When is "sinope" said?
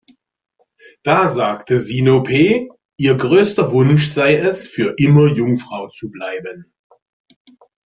1.79-2.69